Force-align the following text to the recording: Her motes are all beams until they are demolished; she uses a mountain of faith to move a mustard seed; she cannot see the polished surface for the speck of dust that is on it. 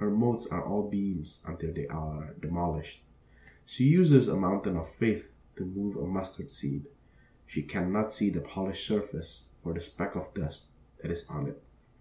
Her 0.00 0.10
motes 0.10 0.48
are 0.48 0.64
all 0.64 0.88
beams 0.90 1.44
until 1.46 1.72
they 1.72 1.86
are 1.86 2.34
demolished; 2.40 3.04
she 3.64 3.84
uses 3.84 4.26
a 4.26 4.36
mountain 4.36 4.76
of 4.76 4.88
faith 4.88 5.30
to 5.54 5.64
move 5.64 5.94
a 5.94 6.08
mustard 6.08 6.50
seed; 6.50 6.86
she 7.46 7.62
cannot 7.62 8.10
see 8.10 8.30
the 8.30 8.40
polished 8.40 8.84
surface 8.84 9.44
for 9.62 9.72
the 9.72 9.80
speck 9.80 10.16
of 10.16 10.34
dust 10.34 10.70
that 11.02 11.12
is 11.12 11.24
on 11.28 11.46
it. 11.46 11.62